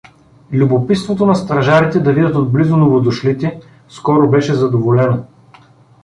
[0.59, 3.51] Любопитството на стражарите да видят отблизо новодошлите
[3.99, 5.19] скоро беше задоволено.